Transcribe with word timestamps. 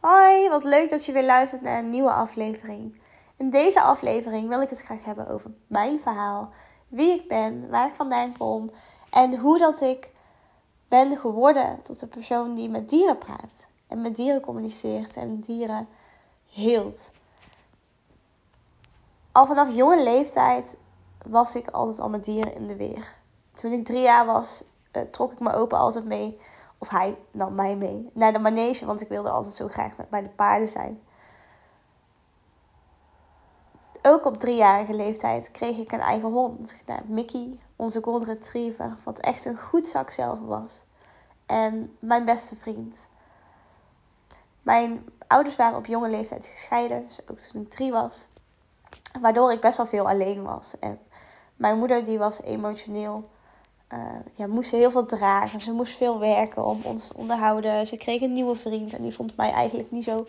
Hoi, 0.00 0.48
wat 0.48 0.64
leuk 0.64 0.90
dat 0.90 1.04
je 1.04 1.12
weer 1.12 1.24
luistert 1.24 1.62
naar 1.62 1.78
een 1.78 1.90
nieuwe 1.90 2.12
aflevering. 2.12 3.00
In 3.36 3.50
deze 3.50 3.82
aflevering 3.82 4.48
wil 4.48 4.60
ik 4.60 4.70
het 4.70 4.80
graag 4.80 5.04
hebben 5.04 5.28
over 5.28 5.50
mijn 5.66 6.00
verhaal, 6.00 6.52
wie 6.88 7.12
ik 7.12 7.28
ben, 7.28 7.68
waar 7.68 7.86
ik 7.86 7.94
vandaan 7.94 8.36
kom 8.36 8.70
en 9.10 9.38
hoe 9.38 9.58
dat 9.58 9.80
ik 9.80 10.10
ben 10.88 11.16
geworden 11.16 11.82
tot 11.82 12.00
de 12.00 12.06
persoon 12.06 12.54
die 12.54 12.68
met 12.68 12.88
dieren 12.88 13.18
praat 13.18 13.66
en 13.88 14.02
met 14.02 14.16
dieren 14.16 14.40
communiceert 14.40 15.16
en 15.16 15.40
dieren 15.40 15.88
heelt. 16.52 17.10
Al 19.32 19.46
vanaf 19.46 19.74
jonge 19.74 20.02
leeftijd 20.02 20.76
was 21.26 21.54
ik 21.54 21.70
altijd 21.70 22.00
al 22.00 22.08
met 22.08 22.24
dieren 22.24 22.54
in 22.54 22.66
de 22.66 22.76
weer. 22.76 23.14
Toen 23.52 23.72
ik 23.72 23.84
drie 23.84 24.02
jaar 24.02 24.26
was, 24.26 24.64
uh, 24.92 25.02
trok 25.02 25.32
ik 25.32 25.40
mijn 25.40 25.56
opa 25.56 25.76
altijd 25.76 26.04
mee 26.04 26.38
of 26.80 26.88
hij 26.88 27.18
nam 27.30 27.54
mij 27.54 27.76
mee 27.76 28.10
naar 28.12 28.32
de 28.32 28.38
manege, 28.38 28.86
want 28.86 29.00
ik 29.00 29.08
wilde 29.08 29.30
altijd 29.30 29.54
zo 29.54 29.68
graag 29.68 29.96
met 29.96 30.10
bij 30.10 30.22
de 30.22 30.28
paarden 30.28 30.68
zijn. 30.68 31.00
Ook 34.02 34.24
op 34.24 34.40
driejarige 34.40 34.94
leeftijd 34.94 35.50
kreeg 35.50 35.76
ik 35.76 35.92
een 35.92 36.00
eigen 36.00 36.30
hond. 36.30 36.74
Nou, 36.86 37.00
Mickey, 37.04 37.58
onze 37.76 38.02
golden 38.02 38.28
retriever, 38.28 38.96
wat 39.04 39.18
echt 39.18 39.44
een 39.44 39.58
goed 39.58 39.86
zak 39.86 40.10
zelf 40.10 40.38
was. 40.40 40.84
En 41.46 41.96
mijn 41.98 42.24
beste 42.24 42.56
vriend. 42.56 43.08
Mijn 44.62 45.08
ouders 45.26 45.56
waren 45.56 45.78
op 45.78 45.86
jonge 45.86 46.08
leeftijd 46.08 46.46
gescheiden, 46.46 47.04
dus 47.06 47.20
ook 47.30 47.38
toen 47.38 47.62
ik 47.62 47.70
drie 47.70 47.92
was. 47.92 48.28
Waardoor 49.20 49.52
ik 49.52 49.60
best 49.60 49.76
wel 49.76 49.86
veel 49.86 50.08
alleen 50.08 50.42
was. 50.42 50.78
En 50.78 50.98
mijn 51.56 51.78
moeder 51.78 52.04
die 52.04 52.18
was 52.18 52.42
emotioneel 52.42 53.28
uh, 53.92 53.98
ja, 54.34 54.46
moest 54.46 54.70
heel 54.70 54.90
veel 54.90 55.06
dragen. 55.06 55.60
Ze 55.60 55.72
moest 55.72 55.96
veel 55.96 56.18
werken 56.18 56.64
om 56.64 56.80
ons 56.82 57.06
te 57.06 57.16
onderhouden. 57.16 57.86
Ze 57.86 57.96
kreeg 57.96 58.20
een 58.20 58.32
nieuwe 58.32 58.54
vriend 58.54 58.92
en 58.92 59.02
die 59.02 59.14
vond 59.14 59.36
mij 59.36 59.50
eigenlijk 59.52 59.90
niet 59.90 60.04
zo, 60.04 60.26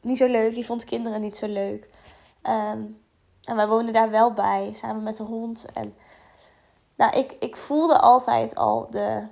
niet 0.00 0.18
zo 0.18 0.26
leuk. 0.26 0.54
Die 0.54 0.66
vond 0.66 0.84
kinderen 0.84 1.20
niet 1.20 1.36
zo 1.36 1.46
leuk. 1.46 1.88
Ehm, 2.42 2.80
en 3.44 3.56
wij 3.56 3.66
woonden 3.66 3.92
daar 3.92 4.10
wel 4.10 4.32
bij, 4.32 4.72
samen 4.76 5.02
met 5.02 5.16
de 5.16 5.22
hond. 5.22 5.66
En 5.72 5.94
nou, 6.96 7.16
ik, 7.16 7.36
ik 7.40 7.56
voelde 7.56 7.98
altijd 7.98 8.54
al 8.54 8.86
de, 8.90 9.26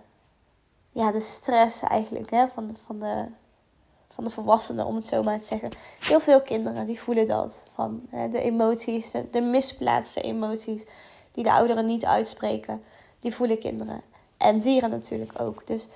ja, 0.92 1.12
de 1.12 1.20
stress 1.20 1.82
eigenlijk 1.82 2.30
hè, 2.30 2.48
van, 2.48 2.66
de, 2.66 2.74
van, 2.86 2.98
de, 2.98 3.26
van 4.08 4.24
de 4.24 4.30
volwassenen, 4.30 4.86
om 4.86 4.94
het 4.94 5.06
zo 5.06 5.22
maar 5.22 5.38
te 5.38 5.44
zeggen. 5.44 5.70
Heel 6.00 6.20
veel 6.20 6.42
kinderen 6.42 6.86
die 6.86 7.00
voelen 7.00 7.26
dat. 7.26 7.62
Van 7.74 8.02
hè, 8.08 8.28
de 8.28 8.40
emoties, 8.40 9.10
de, 9.10 9.30
de 9.30 9.40
misplaatste 9.40 10.20
emoties 10.20 10.86
die 11.32 11.44
de 11.44 11.52
ouderen 11.52 11.84
niet 11.84 12.04
uitspreken 12.04 12.82
die 13.20 13.34
voelen 13.34 13.58
kinderen. 13.58 14.02
En 14.36 14.58
dieren 14.58 14.90
natuurlijk 14.90 15.40
ook. 15.40 15.66
Dus 15.66 15.88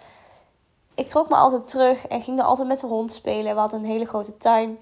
ik 0.95 1.09
trok 1.09 1.29
me 1.29 1.35
altijd 1.35 1.69
terug 1.69 2.07
en 2.07 2.23
ging 2.23 2.39
er 2.39 2.45
altijd 2.45 2.69
met 2.69 2.81
de 2.81 2.87
hond 2.87 3.13
spelen. 3.13 3.55
We 3.55 3.61
hadden 3.61 3.81
een 3.81 3.91
hele 3.91 4.07
grote 4.07 4.37
tuin. 4.37 4.79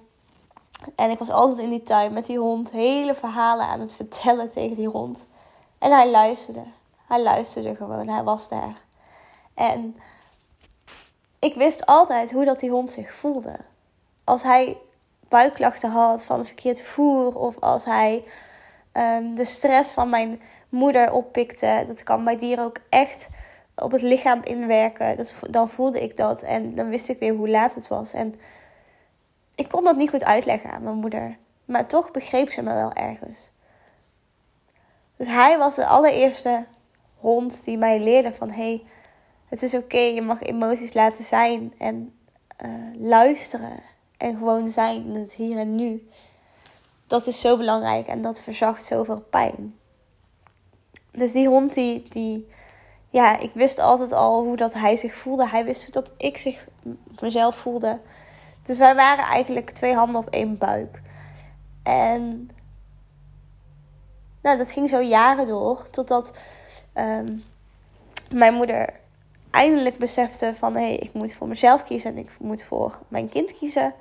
En 0.96 1.10
ik 1.10 1.18
was 1.18 1.30
altijd 1.30 1.58
in 1.58 1.68
die 1.68 1.82
tuin 1.82 2.12
met 2.12 2.26
die 2.26 2.38
hond 2.38 2.70
hele 2.70 3.14
verhalen 3.14 3.66
aan 3.66 3.80
het 3.80 3.92
vertellen 3.92 4.50
tegen 4.56 4.76
die 4.76 4.88
hond. 4.88 5.26
En 5.78 5.90
hij 5.90 6.10
luisterde. 6.10 6.62
Hij 7.06 7.22
luisterde 7.22 7.74
gewoon. 7.74 8.08
Hij 8.08 8.22
was 8.22 8.48
daar. 8.48 8.82
En 9.54 9.96
ik 11.38 11.54
wist 11.54 11.86
altijd 11.86 12.32
hoe 12.32 12.44
dat 12.44 12.60
die 12.60 12.70
hond 12.70 12.90
zich 12.90 13.12
voelde. 13.12 13.56
Als 14.24 14.42
hij 14.42 14.78
buikklachten 15.28 15.90
had 15.90 16.24
van 16.24 16.46
verkeerd 16.46 16.82
voer 16.82 17.38
of 17.38 17.60
als 17.60 17.84
hij 17.84 18.24
um, 18.92 19.34
de 19.34 19.44
stress 19.44 19.92
van 19.92 20.08
mijn 20.08 20.40
moeder 20.72 21.12
oppikte. 21.12 21.84
Dat 21.86 22.02
kan 22.02 22.24
bij 22.24 22.36
dieren 22.36 22.64
ook 22.64 22.78
echt 22.88 23.28
op 23.74 23.90
het 23.92 24.02
lichaam 24.02 24.40
inwerken. 24.42 25.16
Dat, 25.16 25.34
dan 25.50 25.70
voelde 25.70 26.02
ik 26.02 26.16
dat 26.16 26.42
en 26.42 26.74
dan 26.74 26.88
wist 26.88 27.08
ik 27.08 27.18
weer 27.18 27.34
hoe 27.34 27.48
laat 27.48 27.74
het 27.74 27.88
was. 27.88 28.12
En 28.12 28.34
ik 29.54 29.68
kon 29.68 29.84
dat 29.84 29.96
niet 29.96 30.10
goed 30.10 30.24
uitleggen 30.24 30.70
aan 30.70 30.82
mijn 30.82 30.96
moeder. 30.96 31.36
Maar 31.64 31.86
toch 31.86 32.10
begreep 32.10 32.50
ze 32.50 32.62
me 32.62 32.74
wel 32.74 32.92
ergens. 32.92 33.50
Dus 35.16 35.26
hij 35.26 35.58
was 35.58 35.74
de 35.74 35.86
allereerste 35.86 36.64
hond 37.16 37.64
die 37.64 37.76
mij 37.76 38.00
leerde 38.00 38.32
van... 38.32 38.50
hey, 38.50 38.84
het 39.48 39.62
is 39.62 39.74
oké, 39.74 39.98
je 39.98 40.22
mag 40.22 40.42
emoties 40.42 40.92
laten 40.92 41.24
zijn 41.24 41.74
en 41.78 42.18
uh, 42.64 42.70
luisteren. 42.98 43.80
En 44.16 44.36
gewoon 44.36 44.68
zijn 44.68 45.04
in 45.04 45.14
het 45.14 45.32
hier 45.32 45.58
en 45.58 45.74
nu. 45.74 46.08
Dat 47.06 47.26
is 47.26 47.40
zo 47.40 47.56
belangrijk 47.56 48.06
en 48.06 48.22
dat 48.22 48.40
verzacht 48.40 48.84
zoveel 48.84 49.20
pijn. 49.30 49.80
Dus 51.12 51.32
die 51.32 51.48
hond, 51.48 51.74
die, 51.74 52.02
die, 52.08 52.48
ja, 53.10 53.38
ik 53.38 53.50
wist 53.54 53.78
altijd 53.78 54.12
al 54.12 54.42
hoe 54.42 54.56
dat 54.56 54.74
hij 54.74 54.96
zich 54.96 55.14
voelde. 55.14 55.48
Hij 55.48 55.64
wist 55.64 55.84
hoe 55.84 55.92
dat 55.92 56.12
ik 56.16 56.38
zich, 56.38 56.66
mezelf 57.20 57.56
voelde. 57.56 57.98
Dus 58.62 58.78
wij 58.78 58.94
waren 58.94 59.24
eigenlijk 59.24 59.70
twee 59.70 59.94
handen 59.94 60.20
op 60.20 60.28
één 60.28 60.58
buik. 60.58 61.02
En 61.82 62.50
nou, 64.42 64.58
dat 64.58 64.70
ging 64.70 64.88
zo 64.88 65.00
jaren 65.00 65.46
door. 65.46 65.90
Totdat 65.90 66.32
um, 66.94 67.44
mijn 68.30 68.54
moeder 68.54 68.88
eindelijk 69.50 69.98
besefte 69.98 70.54
van... 70.54 70.74
hé, 70.74 70.80
hey, 70.80 70.96
ik 70.96 71.12
moet 71.12 71.34
voor 71.34 71.48
mezelf 71.48 71.82
kiezen 71.82 72.10
en 72.10 72.18
ik 72.18 72.30
moet 72.38 72.62
voor 72.62 72.98
mijn 73.08 73.28
kind 73.28 73.52
kiezen. 73.52 73.94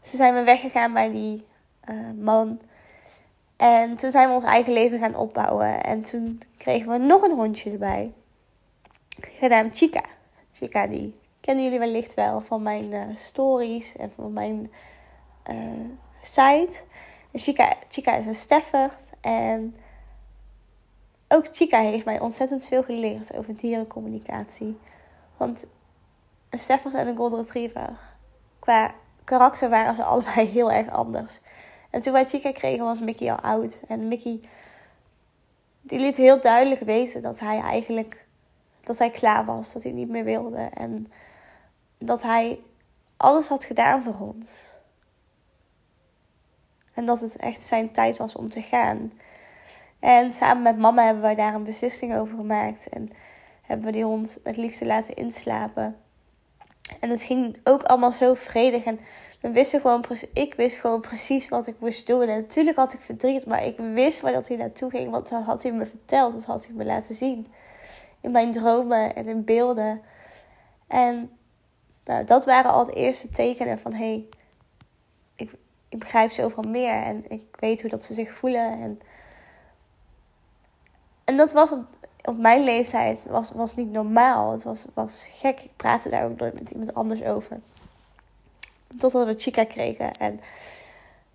Dus 0.00 0.10
zijn 0.10 0.34
we 0.34 0.42
weggegaan 0.42 0.92
bij 0.92 1.10
die 1.10 1.46
uh, 1.90 1.96
man. 2.22 2.60
En 3.56 3.96
toen 3.96 4.10
zijn 4.10 4.28
we 4.28 4.34
ons 4.34 4.44
eigen 4.44 4.72
leven 4.72 4.98
gaan 4.98 5.16
opbouwen. 5.16 5.82
En 5.82 6.02
toen 6.02 6.40
kregen 6.56 6.92
we 6.92 6.98
nog 6.98 7.22
een 7.22 7.34
hondje 7.34 7.70
erbij. 7.70 8.12
Genaamd 9.20 9.76
Chica. 9.76 10.04
Chica 10.52 10.86
die 10.86 11.20
kennen 11.40 11.64
jullie 11.64 11.78
wellicht 11.78 12.14
wel 12.14 12.40
van 12.40 12.62
mijn 12.62 12.94
uh, 12.94 13.04
stories 13.14 13.96
en 13.96 14.12
van 14.14 14.32
mijn 14.32 14.72
uh, 15.50 15.56
site. 16.20 16.84
Chica, 17.32 17.74
Chica 17.88 18.14
is 18.14 18.26
een 18.26 18.34
Stafford. 18.34 19.10
En 19.20 19.76
ook 21.28 21.46
Chica 21.52 21.80
heeft 21.80 22.04
mij 22.04 22.20
ontzettend 22.20 22.64
veel 22.64 22.82
geleerd 22.82 23.34
over 23.34 23.56
dierencommunicatie. 23.56 24.78
Want 25.36 25.66
een 26.50 26.58
Stafford 26.58 26.94
en 26.94 27.06
een 27.06 27.16
Golden 27.16 27.40
Retriever, 27.40 27.98
qua 28.58 28.94
karakter 29.24 29.68
waren 29.68 29.94
ze 29.94 30.04
allebei 30.12 30.46
heel 30.46 30.72
erg 30.72 30.90
anders. 30.90 31.40
En 31.92 32.00
toen 32.00 32.12
wij 32.12 32.26
Chica 32.26 32.52
kregen 32.52 32.84
was 32.84 33.00
Mickey 33.00 33.30
al 33.32 33.40
oud. 33.40 33.80
En 33.88 34.08
Mickey 34.08 34.40
die 35.80 35.98
liet 35.98 36.16
heel 36.16 36.40
duidelijk 36.40 36.80
weten 36.80 37.22
dat 37.22 37.38
hij 37.38 37.60
eigenlijk 37.60 38.26
dat 38.80 38.98
hij 38.98 39.10
klaar 39.10 39.44
was, 39.44 39.72
dat 39.72 39.82
hij 39.82 39.92
niet 39.92 40.08
meer 40.08 40.24
wilde 40.24 40.70
en 40.74 41.12
dat 41.98 42.22
hij 42.22 42.60
alles 43.16 43.48
had 43.48 43.64
gedaan 43.64 44.02
voor 44.02 44.16
ons. 44.18 44.74
En 46.94 47.06
dat 47.06 47.20
het 47.20 47.36
echt 47.36 47.60
zijn 47.60 47.92
tijd 47.92 48.16
was 48.16 48.36
om 48.36 48.48
te 48.48 48.62
gaan. 48.62 49.12
En 49.98 50.32
samen 50.32 50.62
met 50.62 50.78
mama 50.78 51.04
hebben 51.04 51.22
wij 51.22 51.34
daar 51.34 51.54
een 51.54 51.64
beslissing 51.64 52.16
over 52.16 52.36
gemaakt 52.36 52.88
en 52.88 53.10
hebben 53.62 53.86
we 53.86 53.92
die 53.92 54.04
hond 54.04 54.38
met 54.44 54.56
liefde 54.56 54.86
laten 54.86 55.14
inslapen. 55.14 55.96
En 57.00 57.10
het 57.10 57.22
ging 57.22 57.56
ook 57.64 57.82
allemaal 57.82 58.12
zo 58.12 58.34
vredig 58.34 58.84
en 58.84 58.98
we 59.42 59.50
wisten 59.50 59.80
gewoon, 59.80 60.04
ik 60.32 60.54
wist 60.54 60.76
gewoon 60.76 61.00
precies 61.00 61.48
wat 61.48 61.66
ik 61.66 61.74
moest 61.78 62.06
doen. 62.06 62.22
En 62.22 62.40
natuurlijk 62.40 62.76
had 62.76 62.92
ik 62.92 63.00
verdriet, 63.00 63.46
maar 63.46 63.64
ik 63.64 63.76
wist 63.78 64.20
waar 64.20 64.32
dat 64.32 64.48
hij 64.48 64.56
naartoe 64.56 64.90
ging. 64.90 65.10
Want 65.10 65.28
dat 65.28 65.42
had 65.42 65.62
hij 65.62 65.72
me 65.72 65.86
verteld, 65.86 66.32
dat 66.32 66.44
had 66.44 66.66
hij 66.66 66.74
me 66.74 66.84
laten 66.84 67.14
zien. 67.14 67.46
In 68.20 68.30
mijn 68.30 68.52
dromen 68.52 69.14
en 69.14 69.26
in 69.26 69.44
beelden. 69.44 70.02
En 70.86 71.30
nou, 72.04 72.24
dat 72.24 72.44
waren 72.44 72.70
al 72.70 72.84
de 72.84 72.92
eerste 72.92 73.28
tekenen 73.28 73.78
van... 73.78 73.92
hé, 73.92 73.98
hey, 73.98 74.28
ik, 75.34 75.52
ik 75.88 75.98
begrijp 75.98 76.30
zoveel 76.30 76.62
meer. 76.62 77.02
En 77.02 77.30
ik 77.30 77.56
weet 77.58 77.80
hoe 77.80 77.90
dat 77.90 78.04
ze 78.04 78.14
zich 78.14 78.32
voelen. 78.32 78.80
En, 78.80 79.00
en 81.24 81.36
dat 81.36 81.52
was 81.52 81.72
op, 81.72 81.84
op 82.24 82.38
mijn 82.38 82.64
leeftijd 82.64 83.26
was, 83.26 83.50
was 83.50 83.76
niet 83.76 83.90
normaal. 83.90 84.52
Het 84.52 84.62
was, 84.62 84.84
was 84.94 85.24
gek. 85.32 85.60
Ik 85.60 85.76
praatte 85.76 86.08
daar 86.08 86.24
ook 86.24 86.38
nooit 86.38 86.60
met 86.60 86.70
iemand 86.70 86.94
anders 86.94 87.22
over. 87.22 87.60
Totdat 88.98 89.26
we 89.26 89.34
Chica 89.38 89.64
kregen. 89.64 90.14
En 90.14 90.40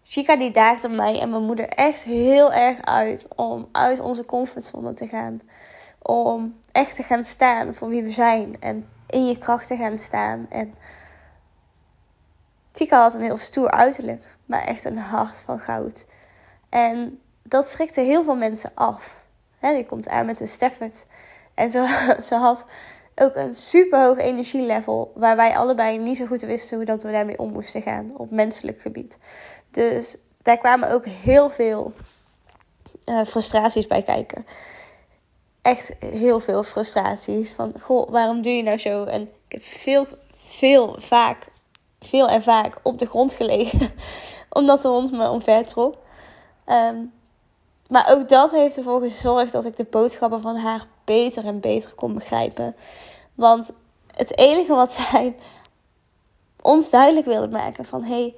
Chica 0.03 0.37
die 0.37 0.51
daagde 0.51 0.89
mij 0.89 1.19
en 1.19 1.29
mijn 1.29 1.43
moeder 1.43 1.67
echt 1.67 2.03
heel 2.03 2.53
erg 2.53 2.81
uit 2.81 3.27
om 3.35 3.67
uit 3.71 3.99
onze 3.99 4.25
comfortzone 4.25 4.93
te 4.93 5.07
gaan. 5.07 5.41
Om 6.01 6.61
echt 6.71 6.95
te 6.95 7.03
gaan 7.03 7.23
staan 7.23 7.73
voor 7.73 7.89
wie 7.89 8.03
we 8.03 8.11
zijn. 8.11 8.55
En 8.59 8.89
in 9.07 9.25
je 9.25 9.37
kracht 9.37 9.67
te 9.67 9.77
gaan 9.77 9.97
staan. 9.97 10.45
En 10.49 10.75
Chica 12.71 13.01
had 13.01 13.15
een 13.15 13.21
heel 13.21 13.37
stoer 13.37 13.71
uiterlijk. 13.71 14.23
Maar 14.45 14.63
echt 14.63 14.85
een 14.85 14.97
hart 14.97 15.41
van 15.45 15.59
goud. 15.59 16.05
En 16.69 17.21
dat 17.43 17.69
schrikte 17.69 18.01
heel 18.01 18.23
veel 18.23 18.35
mensen 18.35 18.71
af. 18.73 19.25
He, 19.59 19.73
die 19.73 19.85
komt 19.85 20.07
aan 20.07 20.25
met 20.25 20.39
een 20.39 20.47
Stafford. 20.47 21.05
En 21.53 21.69
zo, 21.69 21.85
ze 22.27 22.35
had 22.35 22.65
ook 23.19 23.35
een 23.35 23.55
super 23.55 24.03
hoog 24.03 24.17
energielevel. 24.17 25.11
Waar 25.15 25.35
wij 25.35 25.57
allebei 25.57 25.97
niet 25.97 26.17
zo 26.17 26.25
goed 26.25 26.41
wisten 26.41 26.77
hoe 26.77 26.85
dat 26.85 27.03
we 27.03 27.11
daarmee 27.11 27.39
om 27.39 27.51
moesten 27.51 27.81
gaan 27.81 28.11
op 28.17 28.31
menselijk 28.31 28.81
gebied. 28.81 29.17
Dus 29.71 30.17
daar 30.41 30.57
kwamen 30.57 30.91
ook 30.91 31.05
heel 31.05 31.49
veel 31.49 31.93
uh, 33.05 33.25
frustraties 33.25 33.87
bij 33.87 34.01
kijken. 34.01 34.45
Echt 35.61 35.93
heel 35.99 36.39
veel 36.39 36.63
frustraties. 36.63 37.51
Van, 37.51 37.73
goh, 37.81 38.09
waarom 38.09 38.41
doe 38.41 38.51
je 38.51 38.63
nou 38.63 38.77
zo? 38.77 39.03
En 39.03 39.21
ik 39.21 39.51
heb 39.51 39.61
veel, 39.61 40.07
veel, 40.35 40.95
vaak 40.99 41.47
veel 41.99 42.27
en 42.27 42.43
vaak 42.43 42.79
op 42.83 42.97
de 42.97 43.05
grond 43.05 43.33
gelegen. 43.33 43.91
omdat 44.49 44.81
de 44.81 44.87
hond 44.87 45.11
me 45.11 45.29
omver 45.29 45.65
trok. 45.65 45.95
Ehm, 46.65 46.97
maar 47.89 48.11
ook 48.11 48.29
dat 48.29 48.51
heeft 48.51 48.77
ervoor 48.77 49.01
gezorgd 49.01 49.51
dat 49.51 49.65
ik 49.65 49.77
de 49.77 49.83
boodschappen 49.83 50.41
van 50.41 50.55
haar 50.55 50.85
beter 51.07 51.45
en 51.45 51.59
beter 51.59 51.93
kon 51.93 52.13
begrijpen. 52.13 52.75
Want 53.35 53.71
het 54.15 54.37
enige 54.37 54.73
wat 54.73 54.93
zij 54.93 55.35
ons 56.61 56.89
duidelijk 56.89 57.25
wilde 57.25 57.47
maken 57.49 57.85
van 57.85 58.03
hey, 58.03 58.35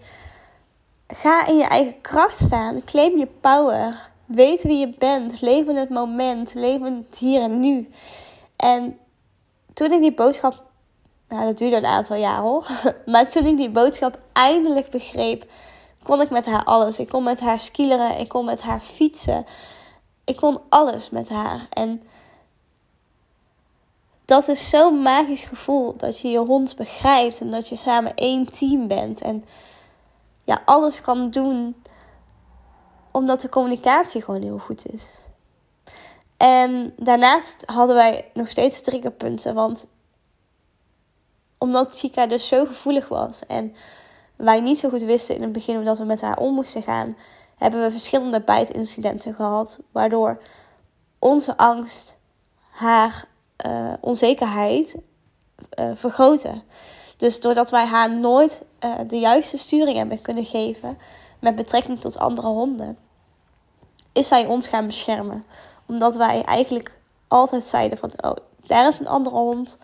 ga 1.07 1.45
in 1.47 1.57
je 1.57 1.63
eigen 1.63 2.01
kracht 2.01 2.39
staan, 2.39 2.83
claim 2.83 3.17
je 3.17 3.27
power, 3.41 4.09
weet 4.25 4.63
wie 4.63 4.77
je 4.77 4.93
bent, 4.97 5.41
leef 5.41 5.65
in 5.65 5.75
het 5.75 5.89
moment, 5.89 6.53
leef 6.53 6.77
in 6.77 7.05
het 7.07 7.17
hier 7.17 7.41
en 7.41 7.59
nu. 7.59 7.89
En 8.55 8.97
toen 9.73 9.91
ik 9.91 10.01
die 10.01 10.13
boodschap, 10.13 10.63
nou 11.27 11.45
dat 11.45 11.57
duurde 11.57 11.75
een 11.75 11.85
aantal 11.85 12.15
jaar 12.15 12.41
hoor, 12.41 12.67
maar 13.05 13.29
toen 13.29 13.45
ik 13.45 13.57
die 13.57 13.69
boodschap 13.69 14.19
eindelijk 14.33 14.89
begreep, 14.89 15.45
kon 16.03 16.21
ik 16.21 16.29
met 16.29 16.45
haar 16.45 16.63
alles. 16.63 16.99
Ik 16.99 17.09
kon 17.09 17.23
met 17.23 17.39
haar 17.39 17.59
skileren, 17.59 18.17
ik 18.17 18.27
kon 18.27 18.45
met 18.45 18.61
haar 18.61 18.79
fietsen, 18.79 19.45
ik 20.23 20.35
kon 20.35 20.59
alles 20.69 21.09
met 21.09 21.29
haar. 21.29 21.67
En 21.69 22.03
dat 24.29 24.47
is 24.47 24.69
zo'n 24.69 25.01
magisch 25.01 25.43
gevoel 25.43 25.95
dat 25.97 26.19
je 26.19 26.27
je 26.27 26.37
hond 26.37 26.75
begrijpt 26.75 27.39
en 27.39 27.49
dat 27.49 27.67
je 27.67 27.75
samen 27.75 28.15
één 28.15 28.51
team 28.51 28.87
bent 28.87 29.21
en 29.21 29.45
ja, 30.43 30.61
alles 30.65 31.01
kan 31.01 31.29
doen 31.29 31.75
omdat 33.11 33.41
de 33.41 33.49
communicatie 33.49 34.21
gewoon 34.21 34.41
heel 34.41 34.57
goed 34.57 34.91
is. 34.91 35.23
En 36.37 36.93
daarnaast 36.97 37.63
hadden 37.65 37.95
wij 37.95 38.31
nog 38.33 38.49
steeds 38.49 38.81
triggerpunten, 38.81 39.53
want 39.53 39.89
omdat 41.57 41.97
Chica 41.97 42.27
dus 42.27 42.47
zo 42.47 42.65
gevoelig 42.65 43.07
was 43.07 43.45
en 43.45 43.75
wij 44.35 44.59
niet 44.61 44.79
zo 44.79 44.89
goed 44.89 45.01
wisten 45.01 45.35
in 45.35 45.41
het 45.41 45.51
begin 45.51 45.75
hoe 45.75 45.83
dat 45.83 45.97
we 45.97 46.05
met 46.05 46.21
haar 46.21 46.37
om 46.37 46.53
moesten 46.53 46.83
gaan, 46.83 47.17
hebben 47.57 47.81
we 47.81 47.91
verschillende 47.91 48.41
bijtincidenten 48.41 49.33
gehad, 49.33 49.79
waardoor 49.91 50.41
onze 51.19 51.57
angst 51.57 52.19
haar 52.69 53.27
uh, 53.65 53.93
onzekerheid 54.01 54.95
uh, 55.79 55.91
vergroten. 55.95 56.63
Dus 57.17 57.39
doordat 57.39 57.69
wij 57.69 57.85
haar 57.85 58.17
nooit 58.19 58.61
uh, 58.83 58.95
de 59.07 59.19
juiste 59.19 59.57
sturing 59.57 59.97
hebben 59.97 60.21
kunnen 60.21 60.45
geven 60.45 60.97
met 61.39 61.55
betrekking 61.55 61.99
tot 61.99 62.17
andere 62.17 62.47
honden, 62.47 62.97
is 64.13 64.27
zij 64.27 64.45
ons 64.45 64.67
gaan 64.67 64.85
beschermen. 64.85 65.45
Omdat 65.85 66.15
wij 66.15 66.43
eigenlijk 66.43 66.97
altijd 67.27 67.63
zeiden 67.63 67.97
van, 67.97 68.11
oh, 68.21 68.35
daar 68.65 68.87
is 68.87 68.99
een 68.99 69.07
andere 69.07 69.35
hond, 69.35 69.77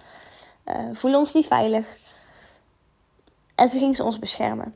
voel 0.94 1.16
ons 1.16 1.34
niet 1.34 1.46
veilig. 1.46 1.86
En 3.56 3.70
toen 3.70 3.80
ging 3.80 3.96
ze 3.96 4.04
ons 4.04 4.20
beschermen. 4.20 4.74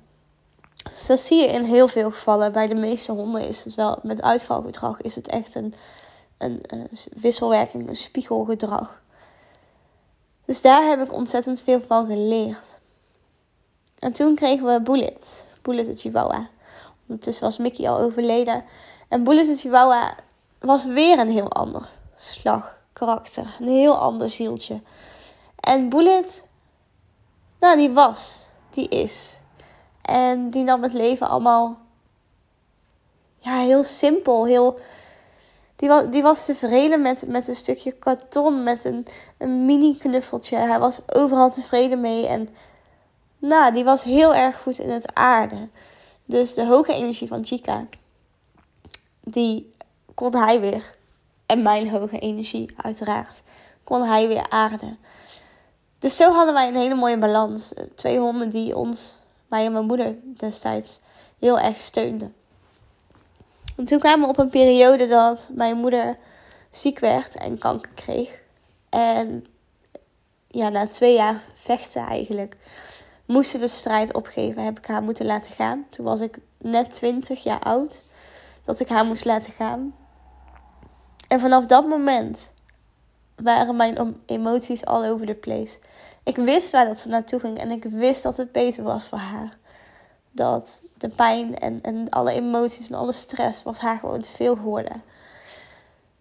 Dus 0.83 1.05
dat 1.05 1.19
zie 1.19 1.41
je 1.41 1.47
in 1.47 1.63
heel 1.63 1.87
veel 1.87 2.11
gevallen. 2.11 2.51
Bij 2.51 2.67
de 2.67 2.75
meeste 2.75 3.11
honden 3.11 3.47
is 3.47 3.63
het 3.63 3.75
wel, 3.75 3.99
met 4.03 4.21
uitvalgedrag 4.21 5.01
is 5.01 5.15
het 5.15 5.27
echt 5.27 5.55
een, 5.55 5.73
een, 6.39 6.59
een 6.67 6.89
wisselwerking, 7.13 7.89
een 7.89 7.95
spiegelgedrag. 7.95 9.01
Dus 10.45 10.61
daar 10.61 10.83
heb 10.83 11.01
ik 11.01 11.13
ontzettend 11.13 11.61
veel 11.61 11.81
van 11.81 12.07
geleerd. 12.07 12.77
En 13.99 14.13
toen 14.13 14.35
kregen 14.35 14.65
we 14.65 14.81
Bullet. 14.81 15.45
Bullet 15.61 15.85
de 15.85 15.95
Chihuahua. 15.95 16.49
Ondertussen 17.07 17.43
was 17.43 17.57
Mickey 17.57 17.89
al 17.89 17.99
overleden. 17.99 18.65
En 19.07 19.23
Bullet 19.23 19.45
de 19.45 19.55
Chihuahua 19.55 20.15
was 20.59 20.85
weer 20.85 21.19
een 21.19 21.29
heel 21.29 21.51
ander 21.51 21.89
slag 22.15 22.77
karakter. 22.93 23.55
Een 23.59 23.67
heel 23.67 23.97
ander 23.97 24.29
zieltje. 24.29 24.81
En 25.55 25.89
Bullet, 25.89 26.45
nou 27.59 27.77
die 27.77 27.89
was, 27.89 28.47
die 28.69 28.87
is. 28.87 29.39
En 30.01 30.49
die 30.49 30.63
nam 30.63 30.83
het 30.83 30.93
leven 30.93 31.29
allemaal 31.29 31.77
ja, 33.39 33.59
heel 33.59 33.83
simpel, 33.83 34.45
heel 34.45 34.79
die 35.79 35.89
was, 35.89 36.03
die 36.09 36.21
was 36.21 36.45
tevreden 36.45 37.01
met, 37.01 37.27
met 37.27 37.47
een 37.47 37.55
stukje 37.55 37.91
karton, 37.91 38.63
met 38.63 38.85
een, 38.85 39.05
een 39.37 39.65
mini 39.65 39.97
knuffeltje. 39.97 40.55
Hij 40.57 40.79
was 40.79 40.99
overal 41.13 41.51
tevreden 41.51 42.01
mee. 42.01 42.27
En 42.27 42.49
nou, 43.37 43.73
die 43.73 43.83
was 43.83 44.03
heel 44.03 44.35
erg 44.35 44.61
goed 44.61 44.79
in 44.79 44.89
het 44.89 45.13
aarde. 45.13 45.69
Dus 46.25 46.53
de 46.53 46.65
hoge 46.65 46.93
energie 46.93 47.27
van 47.27 47.45
Chica, 47.45 47.85
die 49.19 49.73
kon 50.13 50.35
hij 50.35 50.59
weer. 50.59 50.95
En 51.45 51.61
mijn 51.61 51.89
hoge 51.89 52.19
energie, 52.19 52.69
uiteraard, 52.77 53.41
kon 53.83 54.03
hij 54.03 54.27
weer 54.27 54.49
aarden. 54.49 54.97
Dus 55.99 56.15
zo 56.15 56.31
hadden 56.31 56.53
wij 56.53 56.67
een 56.67 56.75
hele 56.75 56.95
mooie 56.95 57.17
balans. 57.17 57.73
Twee 57.95 58.19
honden 58.19 58.49
die 58.49 58.75
ons, 58.75 59.19
mij 59.47 59.65
en 59.65 59.71
mijn 59.71 59.85
moeder 59.85 60.15
destijds, 60.23 60.99
heel 61.39 61.59
erg 61.59 61.77
steunden. 61.77 62.35
En 63.79 63.85
toen 63.85 63.99
kwamen 63.99 64.21
we 64.21 64.27
op 64.27 64.37
een 64.37 64.49
periode 64.49 65.07
dat 65.07 65.49
mijn 65.53 65.77
moeder 65.77 66.17
ziek 66.71 66.99
werd 66.99 67.35
en 67.35 67.57
kanker 67.57 67.91
kreeg. 67.91 68.41
En 68.89 69.45
ja, 70.47 70.69
na 70.69 70.87
twee 70.87 71.13
jaar 71.13 71.41
vechten 71.53 72.01
eigenlijk, 72.01 72.57
moest 73.25 73.49
ze 73.49 73.57
de 73.57 73.67
strijd 73.67 74.13
opgeven. 74.13 74.63
Heb 74.63 74.77
ik 74.77 74.85
haar 74.85 75.01
moeten 75.01 75.25
laten 75.25 75.51
gaan. 75.51 75.85
Toen 75.89 76.05
was 76.05 76.21
ik 76.21 76.37
net 76.57 76.93
20 76.93 77.43
jaar 77.43 77.59
oud 77.59 78.03
dat 78.63 78.79
ik 78.79 78.87
haar 78.87 79.05
moest 79.05 79.25
laten 79.25 79.53
gaan. 79.53 79.95
En 81.27 81.39
vanaf 81.39 81.65
dat 81.65 81.87
moment 81.87 82.51
waren 83.35 83.75
mijn 83.75 84.15
emoties 84.25 84.85
all 84.85 85.09
over 85.09 85.25
the 85.25 85.33
place. 85.33 85.79
Ik 86.23 86.35
wist 86.35 86.71
waar 86.71 86.85
dat 86.85 86.99
ze 86.99 87.09
naartoe 87.09 87.39
ging 87.39 87.59
en 87.59 87.71
ik 87.71 87.83
wist 87.83 88.23
dat 88.23 88.37
het 88.37 88.51
beter 88.51 88.83
was 88.83 89.07
voor 89.07 89.17
haar 89.17 89.58
dat 90.39 90.81
de 90.97 91.09
pijn 91.09 91.59
en, 91.59 91.81
en 91.81 92.09
alle 92.09 92.31
emoties 92.31 92.89
en 92.89 92.95
alle 92.95 93.11
stress 93.11 93.63
was 93.63 93.79
haar 93.79 93.99
gewoon 93.99 94.21
te 94.21 94.31
veel 94.31 94.55
geworden. 94.55 95.03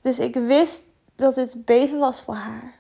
Dus 0.01 0.19
ik 0.19 0.35
wist 0.35 0.83
dat 1.15 1.37
het 1.37 1.65
beter 1.65 1.99
was 1.99 2.23
voor 2.23 2.35
haar. 2.35 2.75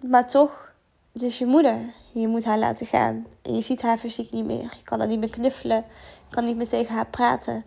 Maar 0.00 0.28
toch, 0.28 0.72
het 1.12 1.22
is 1.22 1.38
je 1.38 1.46
moeder. 1.46 1.94
Je 2.12 2.28
moet 2.28 2.44
haar 2.44 2.58
laten 2.58 2.86
gaan. 2.86 3.26
En 3.42 3.54
je 3.54 3.60
ziet 3.60 3.82
haar 3.82 3.98
fysiek 3.98 4.32
niet 4.32 4.44
meer. 4.44 4.62
Je 4.76 4.82
kan 4.84 4.98
haar 4.98 5.08
niet 5.08 5.18
meer 5.18 5.30
knuffelen. 5.30 5.84
Je 6.28 6.34
kan 6.34 6.44
niet 6.44 6.56
meer 6.56 6.68
tegen 6.68 6.94
haar 6.94 7.06
praten. 7.06 7.64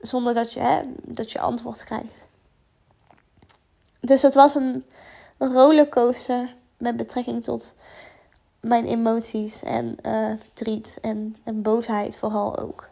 Zonder 0.00 0.34
dat 0.34 0.52
je, 0.52 0.60
hè, 0.60 0.82
dat 1.02 1.32
je 1.32 1.40
antwoord 1.40 1.84
krijgt. 1.84 2.26
Dus 4.00 4.22
het 4.22 4.34
was 4.34 4.54
een 4.54 4.84
rollercoaster 5.38 6.54
met 6.76 6.96
betrekking 6.96 7.44
tot 7.44 7.74
mijn 8.60 8.84
emoties 8.84 9.62
en 9.62 9.96
uh, 10.06 10.32
verdriet 10.38 10.98
en, 11.00 11.36
en 11.44 11.62
boosheid 11.62 12.16
vooral 12.16 12.58
ook. 12.58 12.88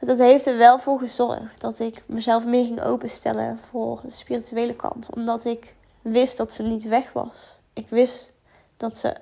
Dat 0.00 0.18
heeft 0.18 0.46
er 0.46 0.56
wel 0.56 0.78
voor 0.78 0.98
gezorgd 0.98 1.60
dat 1.60 1.78
ik 1.78 2.02
mezelf 2.06 2.46
meer 2.46 2.64
ging 2.64 2.80
openstellen 2.80 3.58
voor 3.58 4.00
de 4.02 4.10
spirituele 4.10 4.76
kant. 4.76 5.14
Omdat 5.14 5.44
ik 5.44 5.74
wist 6.02 6.36
dat 6.36 6.52
ze 6.52 6.62
niet 6.62 6.84
weg 6.84 7.12
was. 7.12 7.58
Ik 7.72 7.88
wist 7.88 8.32
dat 8.76 8.98
ze 8.98 9.16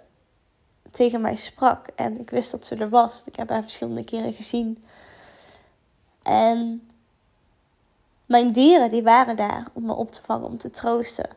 tegen 0.90 1.20
mij 1.20 1.36
sprak 1.36 1.86
en 1.94 2.18
ik 2.20 2.30
wist 2.30 2.50
dat 2.50 2.66
ze 2.66 2.76
er 2.76 2.88
was. 2.88 3.22
Ik 3.24 3.36
heb 3.36 3.48
haar 3.48 3.62
verschillende 3.62 4.04
keren 4.04 4.32
gezien. 4.32 4.84
En 6.22 6.88
mijn 8.26 8.52
dieren 8.52 8.90
die 8.90 9.02
waren 9.02 9.36
daar 9.36 9.66
om 9.72 9.84
me 9.84 9.92
op 9.94 10.10
te 10.10 10.22
vangen, 10.22 10.46
om 10.46 10.58
te 10.58 10.70
troosten. 10.70 11.28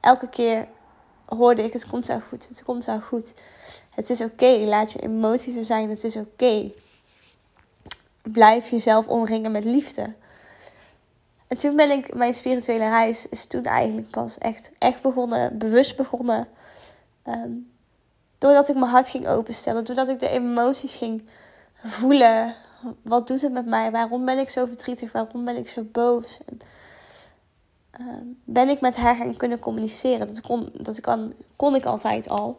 Elke 0.00 0.28
keer 0.28 0.68
hoorde 1.26 1.62
ik: 1.64 1.72
het 1.72 1.86
komt 1.86 2.06
zo 2.06 2.20
goed, 2.28 2.48
het 2.48 2.62
komt 2.62 2.84
zo 2.84 2.98
goed. 2.98 3.34
Het 3.90 4.10
is 4.10 4.20
oké, 4.20 4.46
laat 4.46 4.92
je 4.92 4.98
emoties 4.98 5.54
er 5.54 5.64
zijn, 5.64 5.90
het 5.90 6.04
is 6.04 6.16
oké. 6.16 6.70
Blijf 8.22 8.70
jezelf 8.70 9.06
omringen 9.06 9.52
met 9.52 9.64
liefde. 9.64 10.14
En 11.46 11.58
toen 11.58 11.76
ben 11.76 11.90
ik, 11.90 12.14
mijn 12.14 12.34
spirituele 12.34 12.88
reis 12.88 13.28
is 13.28 13.46
toen 13.46 13.64
eigenlijk 13.64 14.10
pas 14.10 14.38
echt, 14.38 14.70
echt 14.78 15.02
begonnen, 15.02 15.58
bewust 15.58 15.96
begonnen. 15.96 16.48
Ehm, 17.22 17.50
doordat 18.38 18.68
ik 18.68 18.74
mijn 18.74 18.90
hart 18.90 19.08
ging 19.08 19.28
openstellen, 19.28 19.84
doordat 19.84 20.08
ik 20.08 20.20
de 20.20 20.28
emoties 20.28 20.94
ging 20.94 21.28
voelen. 21.82 22.54
Wat 23.02 23.28
doet 23.28 23.42
het 23.42 23.52
met 23.52 23.66
mij? 23.66 23.90
Waarom 23.90 24.24
ben 24.24 24.38
ik 24.38 24.50
zo 24.50 24.66
verdrietig? 24.66 25.12
Waarom 25.12 25.44
ben 25.44 25.56
ik 25.56 25.68
zo 25.68 25.82
boos? 25.82 26.38
En 26.46 26.58
Ehm, 27.98 28.24
ben 28.44 28.68
ik 28.68 28.80
met 28.80 28.96
haar 28.96 29.16
gaan 29.16 29.36
kunnen 29.36 29.58
communiceren. 29.58 30.26
Dat 30.26 30.40
kon, 30.40 30.70
dat 30.72 31.00
kan, 31.00 31.32
kon 31.56 31.74
ik 31.74 31.84
altijd 31.84 32.28
al. 32.28 32.58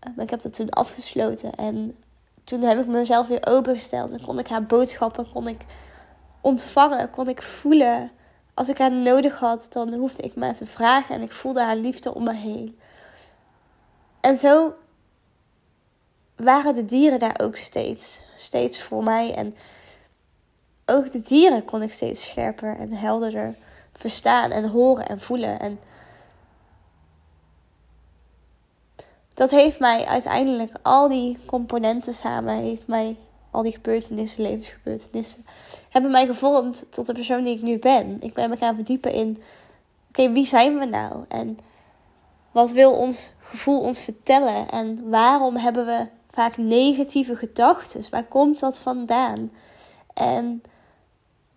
maar 0.00 0.12
ehm, 0.12 0.20
ik 0.20 0.30
heb 0.30 0.40
dat 0.40 0.54
toen 0.54 0.70
afgesloten. 0.70 1.54
En 1.54 1.96
toen 2.44 2.62
heb 2.62 2.78
ik 2.78 2.86
mezelf 2.86 3.26
weer 3.26 3.46
opengesteld. 3.46 4.12
En 4.12 4.22
kon 4.22 4.38
ik 4.38 4.48
haar 4.48 4.66
boodschappen 4.66 5.30
kon 5.30 5.48
ik 5.48 5.64
ontvangen. 6.40 7.10
Kon 7.10 7.28
ik 7.28 7.42
voelen. 7.42 8.10
Als 8.54 8.68
ik 8.68 8.78
haar 8.78 8.92
nodig 8.92 9.38
had, 9.38 9.66
dan 9.70 9.94
hoefde 9.94 10.22
ik 10.22 10.34
maar 10.34 10.54
te 10.54 10.66
vragen. 10.66 11.14
En 11.14 11.22
ik 11.22 11.32
voelde 11.32 11.62
haar 11.62 11.76
liefde 11.76 12.14
om 12.14 12.24
me 12.24 12.34
heen. 12.34 12.78
En 14.20 14.36
zo 14.36 14.74
waren 16.36 16.74
de 16.74 16.84
dieren 16.84 17.18
daar 17.18 17.40
ook 17.42 17.56
steeds. 17.56 18.20
Steeds 18.36 18.82
voor 18.82 19.04
mij. 19.04 19.34
En 19.34 19.54
ook 20.86 21.12
de 21.12 21.20
dieren 21.20 21.64
kon 21.64 21.82
ik 21.82 21.92
steeds 21.92 22.24
scherper 22.24 22.76
en 22.78 22.92
helderder 22.92 23.56
verstaan 23.98 24.50
en 24.50 24.68
horen 24.68 25.08
en 25.08 25.20
voelen. 25.20 25.60
En 25.60 25.78
dat 29.34 29.50
heeft 29.50 29.80
mij 29.80 30.06
uiteindelijk 30.06 30.72
al 30.82 31.08
die 31.08 31.38
componenten 31.46 32.14
samen, 32.14 32.54
heeft 32.54 32.86
mij 32.86 33.16
al 33.50 33.62
die 33.62 33.72
gebeurtenissen, 33.72 34.42
levensgebeurtenissen, 34.42 35.46
hebben 35.88 36.10
mij 36.10 36.26
gevormd 36.26 36.86
tot 36.90 37.06
de 37.06 37.12
persoon 37.12 37.42
die 37.42 37.56
ik 37.56 37.62
nu 37.62 37.78
ben. 37.78 38.16
Ik 38.20 38.34
ben 38.34 38.50
me 38.50 38.56
gaan 38.56 38.74
verdiepen 38.74 39.12
in, 39.12 39.42
oké, 40.08 40.32
wie 40.32 40.46
zijn 40.46 40.78
we 40.78 40.84
nou? 40.84 41.24
En 41.28 41.58
wat 42.52 42.70
wil 42.70 42.92
ons 42.92 43.32
gevoel 43.38 43.80
ons 43.80 44.00
vertellen? 44.00 44.68
En 44.68 45.10
waarom 45.10 45.56
hebben 45.56 45.86
we 45.86 46.06
vaak 46.30 46.56
negatieve 46.56 47.36
gedachten? 47.36 48.04
Waar 48.10 48.24
komt 48.24 48.60
dat 48.60 48.78
vandaan? 48.78 49.50
En 50.14 50.62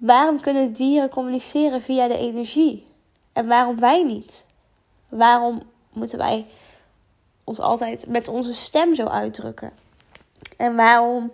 waarom 0.01 0.41
kunnen 0.41 0.73
dieren 0.73 1.09
communiceren 1.09 1.81
via 1.81 2.07
de 2.07 2.17
energie? 2.17 2.87
En 3.33 3.47
waarom 3.47 3.79
wij 3.79 4.03
niet? 4.03 4.45
Waarom 5.09 5.61
moeten 5.93 6.17
wij 6.17 6.47
ons 7.43 7.59
altijd 7.59 8.07
met 8.07 8.27
onze 8.27 8.53
stem 8.53 8.95
zo 8.95 9.05
uitdrukken? 9.05 9.71
En 10.57 10.75
waarom 10.75 11.31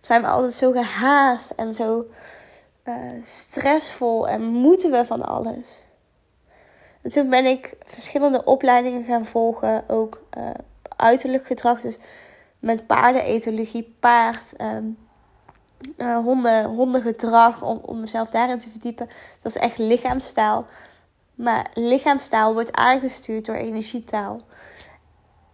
zijn 0.00 0.22
we 0.22 0.28
altijd 0.28 0.52
zo 0.52 0.72
gehaast 0.72 1.50
en 1.50 1.74
zo 1.74 2.06
uh, 2.84 2.94
stressvol 3.22 4.28
en 4.28 4.42
moeten 4.42 4.90
we 4.90 5.04
van 5.04 5.22
alles? 5.22 5.82
En 7.02 7.10
toen 7.10 7.28
ben 7.28 7.44
ik 7.44 7.76
verschillende 7.84 8.44
opleidingen 8.44 9.04
gaan 9.04 9.24
volgen, 9.24 9.88
ook 9.88 10.22
uh, 10.38 10.50
uiterlijk 10.96 11.46
gedrag, 11.46 11.80
dus 11.80 11.98
met 12.58 12.86
paardenetologie, 12.86 13.96
paard, 14.00 14.60
um, 14.60 14.98
uh, 15.98 16.18
honden, 16.18 16.64
hondengedrag, 16.64 17.62
om, 17.62 17.80
om 17.82 18.00
mezelf 18.00 18.30
daarin 18.30 18.58
te 18.58 18.70
verdiepen. 18.70 19.08
Dat 19.42 19.54
is 19.54 19.60
echt 19.60 19.78
lichaamstaal. 19.78 20.66
Maar 21.34 21.66
lichaamstaal 21.74 22.52
wordt 22.52 22.72
aangestuurd 22.72 23.46
door 23.46 23.54
energietaal. 23.54 24.40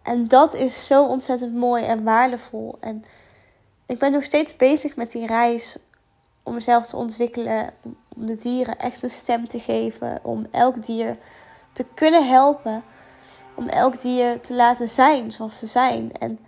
En 0.02 0.28
dat 0.28 0.54
is 0.54 0.86
zo 0.86 1.06
ontzettend 1.06 1.54
mooi 1.54 1.84
en 1.84 2.04
waardevol. 2.04 2.76
En 2.80 3.04
ik 3.86 3.98
ben 3.98 4.12
nog 4.12 4.24
steeds 4.24 4.56
bezig 4.56 4.96
met 4.96 5.10
die 5.10 5.26
reis 5.26 5.76
om 6.42 6.54
mezelf 6.54 6.86
te 6.86 6.96
ontwikkelen. 6.96 7.70
Om 8.16 8.26
de 8.26 8.36
dieren 8.36 8.78
echt 8.78 9.02
een 9.02 9.10
stem 9.10 9.48
te 9.48 9.58
geven. 9.58 10.20
Om 10.22 10.46
elk 10.50 10.86
dier 10.86 11.16
te 11.72 11.84
kunnen 11.94 12.28
helpen. 12.28 12.82
Om 13.54 13.68
elk 13.68 14.02
dier 14.02 14.40
te 14.40 14.54
laten 14.54 14.88
zijn 14.88 15.32
zoals 15.32 15.58
ze 15.58 15.66
zijn. 15.66 16.12
En 16.12 16.38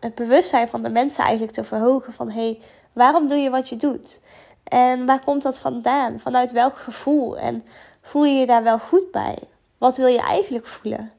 het 0.00 0.14
bewustzijn 0.14 0.68
van 0.68 0.82
de 0.82 0.90
mensen 0.90 1.24
eigenlijk 1.24 1.52
te 1.52 1.64
verhogen. 1.64 2.12
Van 2.12 2.30
hé, 2.30 2.40
hey, 2.40 2.60
waarom 2.96 3.28
doe 3.28 3.38
je 3.38 3.50
wat 3.50 3.68
je 3.68 3.76
doet? 3.76 4.20
En 4.64 5.06
waar 5.06 5.24
komt 5.24 5.42
dat 5.42 5.58
vandaan? 5.58 6.20
Vanuit 6.20 6.52
welk 6.52 6.76
gevoel? 6.76 7.38
En 7.38 7.64
voel 8.00 8.24
je 8.24 8.34
je 8.34 8.46
daar 8.46 8.62
wel 8.62 8.78
goed 8.78 9.10
bij? 9.10 9.38
Wat 9.78 9.96
wil 9.96 10.06
je 10.06 10.20
eigenlijk 10.20 10.66
voelen? 10.66 11.12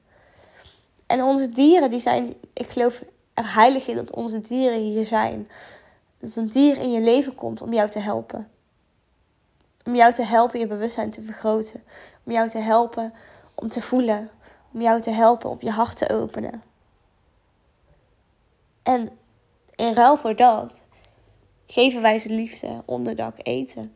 En 1.08 1.24
onze 1.24 1.50
dieren, 1.50 1.90
die 1.90 2.00
zijn, 2.00 2.34
ik 2.54 2.70
geloof 2.70 3.04
er 3.34 3.54
heilig 3.54 3.88
in 3.88 3.96
dat 3.96 4.12
onze 4.12 4.40
dieren 4.40 4.80
hier 4.80 5.06
zijn. 5.06 5.48
Dat 6.20 6.36
een 6.36 6.48
dier 6.48 6.78
in 6.78 6.92
je 6.92 7.02
leven 7.02 7.36
komt 7.36 7.62
om 7.62 7.74
jou 7.74 7.90
te 7.90 8.00
helpen. 8.00 8.50
Om 9.86 9.96
jou 9.96 10.14
te 10.14 10.24
helpen 10.24 10.60
je 10.60 10.68
bewustzijn 10.68 11.10
te 11.10 11.22
vergroten. 11.22 11.84
Om 12.24 12.32
jou 12.32 12.50
te 12.50 12.58
helpen 12.58 13.14
om 13.56 13.68
te 13.68 13.82
voelen. 13.82 14.30
Om 14.74 14.82
jou 14.82 15.02
te 15.02 15.12
helpen 15.12 15.50
op 15.50 15.62
je 15.62 15.72
hart 15.72 15.98
te 15.98 16.10
openen. 16.10 16.64
En 18.84 19.10
in 19.76 19.94
ruil 19.94 20.18
voor 20.18 20.36
dat 20.36 20.86
geven 21.68 22.02
wij 22.02 22.20
ze 22.20 22.30
liefde, 22.30 22.84
onderdak, 22.86 23.36
eten. 23.38 23.96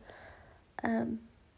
Ehm, 0.74 1.08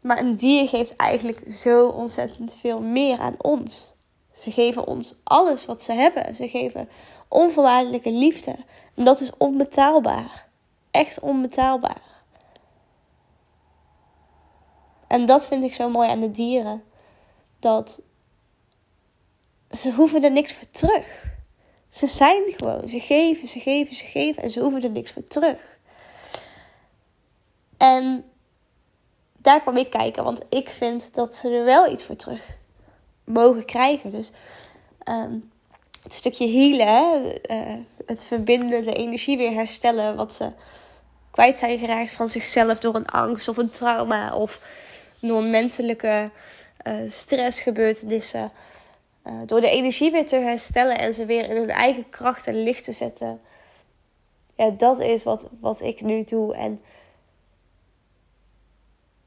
maar 0.01 0.19
een 0.19 0.35
dier 0.35 0.67
geeft 0.67 0.95
eigenlijk 0.95 1.43
zo 1.51 1.87
ontzettend 1.87 2.55
veel 2.55 2.81
meer 2.81 3.19
aan 3.19 3.35
ons. 3.37 3.93
Ze 4.31 4.51
geven 4.51 4.87
ons 4.87 5.15
alles 5.23 5.65
wat 5.65 5.83
ze 5.83 5.93
hebben. 5.93 6.35
Ze 6.35 6.47
geven 6.47 6.89
onvoorwaardelijke 7.27 8.11
liefde. 8.11 8.55
En 8.95 9.05
dat 9.05 9.19
is 9.19 9.37
onbetaalbaar. 9.37 10.47
Echt 10.91 11.19
onbetaalbaar. 11.19 12.01
En 15.07 15.25
dat 15.25 15.47
vind 15.47 15.63
ik 15.63 15.73
zo 15.73 15.89
mooi 15.89 16.09
aan 16.09 16.19
de 16.19 16.31
dieren. 16.31 16.83
Dat 17.59 18.01
ze 19.71 19.91
hoeven 19.91 20.23
er 20.23 20.31
niks 20.31 20.53
voor 20.53 20.69
terug. 20.71 21.23
Ze 21.89 22.07
zijn 22.07 22.43
gewoon. 22.45 22.87
Ze 22.87 22.99
geven, 22.99 23.47
ze 23.47 23.59
geven, 23.59 23.95
ze 23.95 24.05
geven. 24.05 24.43
En 24.43 24.49
ze 24.49 24.59
hoeven 24.59 24.83
er 24.83 24.89
niks 24.89 25.11
voor 25.11 25.27
terug. 25.27 25.79
En 27.77 28.23
daar 29.37 29.61
kwam 29.61 29.77
ik 29.77 29.89
kijken. 29.89 30.23
Want 30.23 30.41
ik 30.49 30.69
vind 30.69 31.13
dat 31.13 31.35
ze 31.35 31.49
er 31.49 31.63
wel 31.63 31.91
iets 31.91 32.03
voor 32.03 32.15
terug 32.15 32.57
mogen 33.23 33.65
krijgen. 33.65 34.09
Dus 34.09 34.31
um, 35.09 35.51
het 36.03 36.13
stukje 36.13 36.47
healen, 36.47 37.33
uh, 37.51 37.83
het 38.05 38.23
verbinden, 38.23 38.83
de 38.83 38.93
energie 38.93 39.37
weer 39.37 39.53
herstellen. 39.53 40.15
Wat 40.15 40.33
ze 40.33 40.51
kwijt 41.31 41.57
zijn 41.57 41.79
geraakt 41.79 42.11
van 42.11 42.29
zichzelf 42.29 42.79
door 42.79 42.95
een 42.95 43.07
angst 43.07 43.47
of 43.47 43.57
een 43.57 43.69
trauma. 43.69 44.35
Of 44.35 44.59
door 45.19 45.43
menselijke 45.43 46.29
uh, 46.87 46.93
stressgebeurtenissen. 47.07 48.51
Uh, 49.27 49.33
door 49.45 49.61
de 49.61 49.69
energie 49.69 50.11
weer 50.11 50.25
te 50.25 50.35
herstellen 50.35 50.97
en 50.97 51.13
ze 51.13 51.25
weer 51.25 51.49
in 51.49 51.55
hun 51.55 51.69
eigen 51.69 52.09
kracht 52.09 52.47
en 52.47 52.63
licht 52.63 52.83
te 52.83 52.91
zetten. 52.91 53.41
Ja, 54.55 54.69
dat 54.69 54.99
is 54.99 55.23
wat, 55.23 55.47
wat 55.59 55.81
ik 55.81 56.01
nu 56.01 56.23
doe. 56.23 56.55
En 56.55 56.81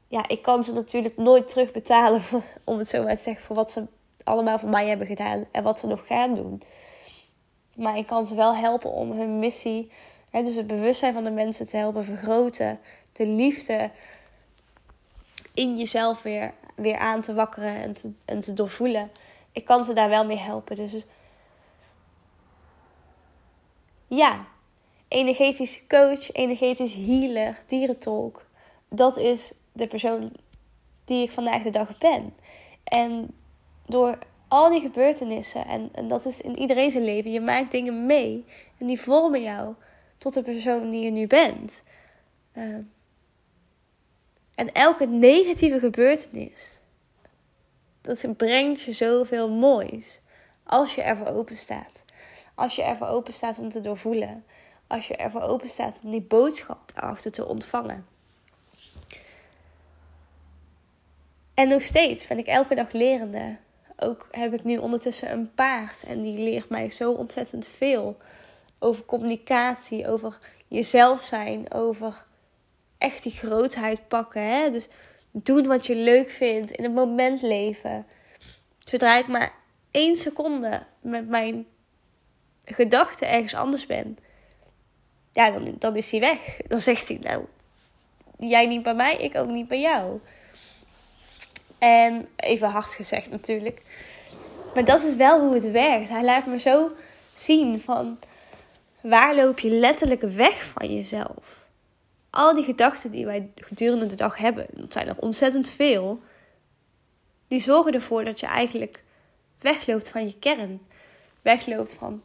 ja, 0.09 0.27
ik 0.27 0.41
kan 0.41 0.63
ze 0.63 0.73
natuurlijk 0.73 1.17
nooit 1.17 1.47
terugbetalen, 1.47 2.21
om 2.63 2.77
het 2.77 2.87
zo 2.87 3.03
maar 3.03 3.15
te 3.15 3.23
zeggen, 3.23 3.43
voor 3.43 3.55
wat 3.55 3.71
ze 3.71 3.85
allemaal 4.23 4.59
voor 4.59 4.69
mij 4.69 4.87
hebben 4.87 5.07
gedaan 5.07 5.45
en 5.51 5.63
wat 5.63 5.79
ze 5.79 5.87
nog 5.87 6.07
gaan 6.07 6.35
doen. 6.35 6.61
Maar 7.75 7.97
ik 7.97 8.07
kan 8.07 8.27
ze 8.27 8.35
wel 8.35 8.55
helpen 8.55 8.91
om 8.91 9.11
hun 9.11 9.39
missie, 9.39 9.91
hè, 10.29 10.43
dus 10.43 10.55
het 10.55 10.67
bewustzijn 10.67 11.13
van 11.13 11.23
de 11.23 11.31
mensen 11.31 11.67
te 11.67 11.77
helpen 11.77 12.05
vergroten. 12.05 12.79
De 13.11 13.25
liefde 13.25 13.91
in 15.53 15.77
jezelf 15.77 16.21
weer, 16.21 16.53
weer 16.75 16.97
aan 16.97 17.21
te 17.21 17.33
wakkeren 17.33 17.75
en 17.75 17.93
te, 17.93 18.11
en 18.25 18.39
te 18.39 18.53
doorvoelen. 18.53 19.11
Ik 19.51 19.65
kan 19.65 19.85
ze 19.85 19.93
daar 19.93 20.09
wel 20.09 20.25
mee 20.25 20.37
helpen. 20.37 20.75
Dus 20.75 21.05
ja, 24.07 24.45
energetisch 25.07 25.83
coach, 25.87 26.31
energetisch 26.31 26.93
healer, 26.93 27.63
dierentolk. 27.67 28.41
Dat 28.89 29.17
is 29.17 29.53
de 29.79 29.87
persoon 29.87 30.31
die 31.05 31.23
ik 31.23 31.31
vandaag 31.31 31.63
de 31.63 31.69
dag 31.69 31.97
ben. 31.97 32.33
En 32.83 33.35
door 33.85 34.17
al 34.47 34.69
die 34.69 34.81
gebeurtenissen, 34.81 35.65
en, 35.65 35.89
en 35.93 36.07
dat 36.07 36.25
is 36.25 36.41
in 36.41 36.59
iedereen 36.59 36.91
zijn 36.91 37.03
leven, 37.03 37.31
je 37.31 37.41
maakt 37.41 37.71
dingen 37.71 38.05
mee 38.05 38.45
en 38.77 38.85
die 38.85 39.01
vormen 39.01 39.41
jou 39.41 39.73
tot 40.17 40.33
de 40.33 40.41
persoon 40.41 40.89
die 40.89 41.03
je 41.03 41.11
nu 41.11 41.27
bent. 41.27 41.83
Ehm, 42.51 42.81
en 44.55 44.71
elke 44.71 45.07
negatieve 45.07 45.79
gebeurtenis, 45.79 46.79
dat 48.01 48.37
brengt 48.37 48.81
je 48.81 48.91
zoveel 48.91 49.49
moois. 49.49 50.21
Als 50.63 50.95
je 50.95 51.01
ervoor 51.01 51.27
open 51.27 51.57
staat. 51.57 52.05
Als 52.55 52.75
je 52.75 52.83
ervoor 52.83 53.07
open 53.07 53.33
staat 53.33 53.59
om 53.59 53.69
te 53.69 53.81
doorvoelen. 53.81 54.43
Als 54.87 55.07
je 55.07 55.15
ervoor 55.15 55.41
open 55.41 55.69
staat 55.69 55.99
om 56.03 56.11
die 56.11 56.21
boodschap 56.21 56.91
erachter 56.95 57.31
te 57.31 57.45
ontvangen. 57.45 58.05
En 61.59 61.67
nog 61.67 61.81
steeds 61.81 62.27
ben 62.27 62.37
ik 62.37 62.47
elke 62.47 62.75
dag 62.75 62.91
lerende. 62.91 63.57
Ook 63.97 64.27
heb 64.31 64.53
ik 64.53 64.63
nu 64.63 64.77
ondertussen 64.77 65.31
een 65.31 65.53
paard 65.53 66.03
en 66.03 66.21
die 66.21 66.37
leert 66.37 66.69
mij 66.69 66.89
zo 66.89 67.11
ontzettend 67.11 67.67
veel 67.67 68.17
over 68.77 69.05
communicatie, 69.05 70.07
over 70.07 70.37
jezelf 70.67 71.23
zijn, 71.23 71.73
over 71.73 72.25
echt 72.97 73.23
die 73.23 73.31
grootheid 73.31 74.07
pakken. 74.07 74.43
Hè? 74.43 74.69
Dus 74.69 74.87
doen 75.31 75.67
wat 75.67 75.85
je 75.85 75.95
leuk 75.95 76.29
vindt, 76.29 76.71
in 76.71 76.83
het 76.83 76.93
moment 76.93 77.41
leven. 77.41 78.05
Zodra 78.77 79.17
ik 79.17 79.27
maar 79.27 79.53
één 79.91 80.15
seconde 80.15 80.83
met 81.01 81.27
mijn 81.27 81.65
gedachten 82.65 83.29
ergens 83.29 83.55
anders 83.55 83.85
ben, 83.85 84.17
ja, 85.33 85.51
dan, 85.51 85.75
dan 85.79 85.95
is 85.95 86.11
hij 86.11 86.19
weg. 86.19 86.57
Dan 86.67 86.81
zegt 86.81 87.07
hij, 87.07 87.17
nou, 87.21 87.45
jij 88.37 88.65
niet 88.65 88.83
bij 88.83 88.95
mij, 88.95 89.17
ik 89.17 89.35
ook 89.35 89.49
niet 89.49 89.67
bij 89.67 89.81
jou. 89.81 90.19
En 91.79 92.27
even 92.35 92.69
hard 92.69 92.93
gezegd 92.93 93.29
natuurlijk. 93.29 93.81
Maar 94.73 94.85
dat 94.85 95.03
is 95.03 95.15
wel 95.15 95.39
hoe 95.39 95.53
het 95.53 95.71
werkt. 95.71 96.09
Hij 96.09 96.23
laat 96.23 96.45
me 96.45 96.59
zo 96.59 96.91
zien 97.35 97.81
van 97.81 98.19
waar 99.01 99.35
loop 99.35 99.59
je 99.59 99.69
letterlijk 99.69 100.21
weg 100.21 100.65
van 100.65 100.95
jezelf. 100.95 101.67
Al 102.29 102.53
die 102.53 102.63
gedachten 102.63 103.11
die 103.11 103.25
wij 103.25 103.51
gedurende 103.55 104.05
de 104.05 104.15
dag 104.15 104.37
hebben, 104.37 104.65
dat 104.73 104.93
zijn 104.93 105.07
er 105.07 105.15
ontzettend 105.19 105.69
veel, 105.69 106.21
die 107.47 107.61
zorgen 107.61 107.93
ervoor 107.93 108.23
dat 108.23 108.39
je 108.39 108.45
eigenlijk 108.45 109.03
wegloopt 109.59 110.09
van 110.09 110.25
je 110.25 110.39
kern. 110.39 110.81
Wegloopt 111.41 111.93
van 111.93 112.23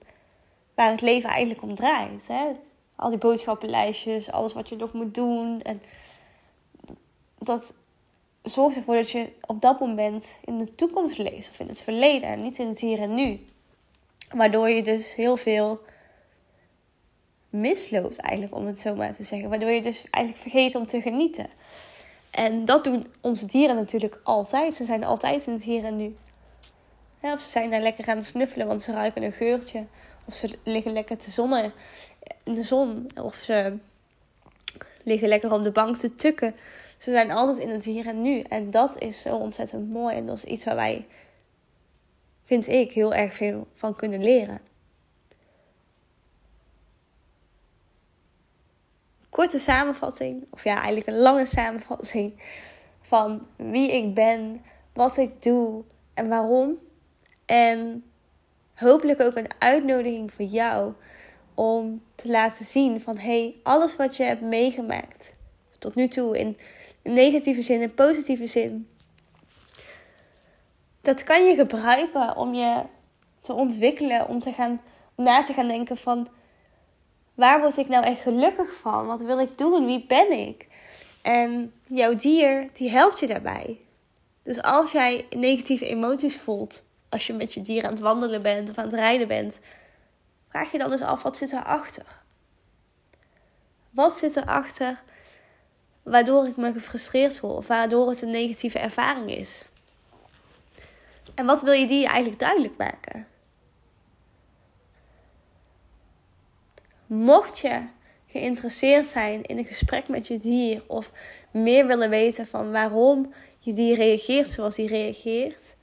waar 0.74 0.90
het 0.90 1.00
leven 1.00 1.30
eigenlijk 1.30 1.62
om 1.62 1.74
draait. 1.74 2.26
Hè? 2.26 2.52
Al 2.96 3.10
die 3.10 3.18
boodschappenlijstjes, 3.18 4.30
alles 4.30 4.52
wat 4.52 4.68
je 4.68 4.76
nog 4.76 4.92
moet 4.92 5.14
doen. 5.14 5.62
En 5.62 5.82
dat 7.38 7.74
zorgt 8.44 8.76
ervoor 8.76 8.94
dat 8.94 9.10
je 9.10 9.28
op 9.46 9.60
dat 9.60 9.80
moment 9.80 10.38
in 10.44 10.58
de 10.58 10.74
toekomst 10.74 11.18
leeft 11.18 11.50
of 11.50 11.60
in 11.60 11.68
het 11.68 11.80
verleden 11.80 12.28
en 12.28 12.42
niet 12.42 12.58
in 12.58 12.68
het 12.68 12.80
hier 12.80 13.00
en 13.00 13.14
nu. 13.14 13.46
Waardoor 14.30 14.68
je 14.68 14.82
dus 14.82 15.14
heel 15.14 15.36
veel 15.36 15.80
misloopt, 17.48 18.18
eigenlijk, 18.18 18.54
om 18.54 18.66
het 18.66 18.80
zo 18.80 18.94
maar 18.94 19.16
te 19.16 19.24
zeggen. 19.24 19.48
Waardoor 19.48 19.70
je 19.70 19.82
dus 19.82 20.04
eigenlijk 20.10 20.42
vergeet 20.42 20.74
om 20.74 20.86
te 20.86 21.00
genieten. 21.00 21.46
En 22.30 22.64
dat 22.64 22.84
doen 22.84 23.06
onze 23.20 23.46
dieren 23.46 23.76
natuurlijk 23.76 24.20
altijd. 24.22 24.74
Ze 24.74 24.84
zijn 24.84 25.04
altijd 25.04 25.46
in 25.46 25.52
het 25.52 25.62
hier 25.62 25.84
en 25.84 25.96
nu. 25.96 26.16
of 27.20 27.40
ze 27.40 27.48
zijn 27.48 27.70
daar 27.70 27.80
lekker 27.80 28.08
aan 28.08 28.16
het 28.16 28.26
snuffelen, 28.26 28.66
want 28.66 28.82
ze 28.82 28.92
ruiken 28.92 29.22
een 29.22 29.32
geurtje. 29.32 29.84
Of 30.24 30.34
ze 30.34 30.58
liggen 30.62 30.92
lekker 30.92 31.16
te 31.16 31.30
zonnen 31.30 31.72
in 32.42 32.54
de 32.54 32.62
zon. 32.62 33.10
Of 33.22 33.34
ze 33.34 33.76
liggen 35.04 35.28
lekker 35.28 35.52
op 35.52 35.62
de 35.62 35.70
bank 35.70 35.96
te 35.96 36.14
tukken. 36.14 36.56
Ze 37.04 37.10
zijn 37.10 37.30
altijd 37.30 37.58
in 37.58 37.68
het 37.68 37.84
hier 37.84 38.06
en 38.06 38.22
nu. 38.22 38.40
En 38.40 38.70
dat 38.70 39.00
is 39.00 39.20
zo 39.20 39.36
ontzettend 39.36 39.90
mooi. 39.90 40.16
En 40.16 40.24
dat 40.24 40.36
is 40.36 40.44
iets 40.44 40.64
waar 40.64 40.74
wij, 40.74 41.06
vind 42.44 42.68
ik, 42.68 42.92
heel 42.92 43.14
erg 43.14 43.34
veel 43.34 43.66
van 43.74 43.94
kunnen 43.94 44.22
leren. 44.22 44.60
Korte 49.28 49.58
samenvatting, 49.58 50.46
of 50.50 50.64
ja, 50.64 50.74
eigenlijk 50.74 51.06
een 51.06 51.22
lange 51.22 51.46
samenvatting 51.46 52.42
van 53.00 53.46
wie 53.56 53.92
ik 53.92 54.14
ben, 54.14 54.62
wat 54.92 55.16
ik 55.16 55.42
doe 55.42 55.84
en 56.14 56.28
waarom. 56.28 56.78
En 57.46 58.04
hopelijk 58.74 59.20
ook 59.20 59.36
een 59.36 59.50
uitnodiging 59.58 60.32
voor 60.32 60.44
jou 60.44 60.92
om 61.54 62.02
te 62.14 62.30
laten 62.30 62.64
zien 62.64 63.00
van 63.00 63.18
hey, 63.18 63.54
alles 63.62 63.96
wat 63.96 64.16
je 64.16 64.22
hebt 64.22 64.40
meegemaakt 64.40 65.34
tot 65.84 65.94
nu 65.94 66.08
toe 66.08 66.38
in 66.38 66.58
negatieve 67.02 67.62
zin 67.62 67.82
en 67.82 67.94
positieve 67.94 68.46
zin. 68.46 68.88
Dat 71.00 71.22
kan 71.22 71.44
je 71.44 71.54
gebruiken 71.54 72.36
om 72.36 72.54
je 72.54 72.82
te 73.40 73.52
ontwikkelen, 73.52 74.28
om, 74.28 74.38
te 74.38 74.52
gaan, 74.52 74.80
om 75.14 75.24
na 75.24 75.44
te 75.44 75.52
gaan 75.52 75.68
denken 75.68 75.96
van 75.96 76.28
waar 77.34 77.60
word 77.60 77.76
ik 77.76 77.88
nou 77.88 78.04
echt 78.04 78.20
gelukkig 78.20 78.74
van? 78.80 79.06
Wat 79.06 79.20
wil 79.20 79.38
ik 79.38 79.58
doen? 79.58 79.86
Wie 79.86 80.06
ben 80.06 80.32
ik? 80.32 80.68
En 81.22 81.72
jouw 81.86 82.14
dier, 82.14 82.68
die 82.72 82.90
helpt 82.90 83.20
je 83.20 83.26
daarbij. 83.26 83.80
Dus 84.42 84.62
als 84.62 84.92
jij 84.92 85.26
negatieve 85.30 85.86
emoties 85.86 86.36
voelt, 86.36 86.84
als 87.08 87.26
je 87.26 87.32
met 87.32 87.54
je 87.54 87.60
dier 87.60 87.84
aan 87.84 87.90
het 87.90 88.00
wandelen 88.00 88.42
bent 88.42 88.70
of 88.70 88.78
aan 88.78 88.84
het 88.84 88.94
rijden 88.94 89.28
bent, 89.28 89.60
vraag 90.48 90.72
je 90.72 90.78
dan 90.78 90.92
eens 90.92 91.02
af, 91.02 91.22
wat 91.22 91.36
zit 91.36 91.52
erachter? 91.52 92.06
Wat 93.90 94.18
zit 94.18 94.36
erachter 94.36 95.02
waardoor 96.04 96.46
ik 96.46 96.56
me 96.56 96.72
gefrustreerd 96.72 97.38
voel 97.38 97.54
of 97.54 97.66
waardoor 97.66 98.08
het 98.08 98.22
een 98.22 98.30
negatieve 98.30 98.78
ervaring 98.78 99.30
is? 99.30 99.64
En 101.34 101.46
wat 101.46 101.62
wil 101.62 101.72
je 101.72 101.86
die 101.86 102.06
eigenlijk 102.06 102.40
duidelijk 102.40 102.76
maken? 102.76 103.26
Mocht 107.06 107.58
je 107.58 107.86
geïnteresseerd 108.26 109.06
zijn 109.06 109.42
in 109.42 109.58
een 109.58 109.64
gesprek 109.64 110.08
met 110.08 110.26
je 110.26 110.38
dier 110.38 110.82
of 110.86 111.12
meer 111.50 111.86
willen 111.86 112.10
weten 112.10 112.46
van 112.46 112.72
waarom 112.72 113.34
je 113.58 113.72
dier 113.72 113.96
reageert 113.96 114.48
zoals 114.48 114.76
hij 114.76 114.86
reageert, 114.86 115.76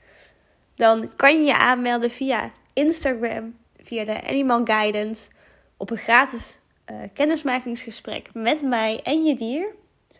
dan 0.74 1.16
kan 1.16 1.38
je 1.38 1.46
je 1.46 1.56
aanmelden 1.56 2.10
via 2.10 2.52
Instagram, 2.72 3.56
via 3.82 4.04
de 4.04 4.28
Animal 4.28 4.64
Guidance, 4.64 5.30
op 5.76 5.90
een 5.90 5.96
gratis 5.96 6.58
uh, 6.90 6.96
kennismakingsgesprek 7.12 8.30
met 8.34 8.62
mij 8.62 9.00
en 9.02 9.24
je 9.24 9.34
dier. 9.34 9.66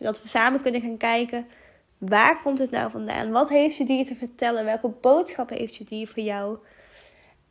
Zodat 0.02 0.23
we 0.23 0.28
samen 0.28 0.61
kunnen 0.61 0.80
gaan 0.80 0.97
kijken 0.97 1.47
waar 1.99 2.42
komt 2.42 2.59
het 2.59 2.71
nou 2.71 2.90
vandaan? 2.90 3.30
Wat 3.30 3.49
heeft 3.49 3.76
je 3.76 3.85
dier 3.85 4.06
te 4.06 4.14
vertellen? 4.14 4.64
Welke 4.64 4.88
boodschap 4.88 5.50
heeft 5.50 5.76
je 5.76 5.85
dier 5.85 6.09
voor 6.09 6.23
jou? 6.23 6.59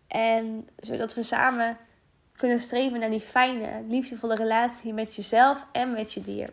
En 0.08 0.70
zodat 0.80 1.14
we 1.14 1.24
samen 1.24 1.78
kunnen 2.36 2.60
streven 2.60 3.00
naar 3.00 3.10
die 3.10 3.20
fijne, 3.20 3.84
liefdevolle 3.88 4.36
relatie 4.36 4.94
met 4.94 5.16
jezelf 5.16 5.66
en 5.72 5.92
met 5.92 6.14
je 6.14 6.22
dier. 6.22 6.50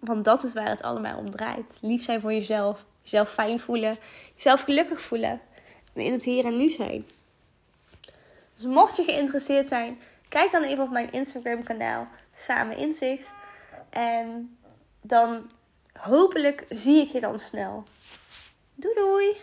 Want 0.00 0.24
dat 0.24 0.44
is 0.44 0.52
waar 0.52 0.68
het 0.68 0.82
allemaal 0.82 1.18
om 1.18 1.30
draait. 1.30 1.78
Lief 1.80 2.02
zijn 2.02 2.20
voor 2.20 2.32
jezelf, 2.32 2.84
jezelf 3.02 3.32
fijn 3.32 3.60
voelen, 3.60 3.96
jezelf 4.34 4.60
gelukkig 4.60 5.00
voelen 5.00 5.40
en 5.92 6.02
in 6.02 6.12
het 6.12 6.24
hier 6.24 6.44
en 6.44 6.54
nu 6.54 6.68
zijn. 6.70 7.06
Dus 8.54 8.64
mocht 8.64 8.96
je 8.96 9.02
geïnteresseerd 9.02 9.68
zijn, 9.68 9.98
kijk 10.28 10.50
dan 10.50 10.62
even 10.62 10.84
op 10.84 10.90
mijn 10.90 11.12
Instagram 11.12 11.62
kanaal 11.62 12.08
Samen 12.34 12.76
Inzicht. 12.76 13.32
En 13.90 14.56
dan 15.06 15.50
hopelijk 15.92 16.64
zie 16.68 17.00
ik 17.00 17.08
je 17.08 17.20
dan 17.20 17.38
snel. 17.38 17.84
Doei 18.74 18.94
doei! 18.94 19.36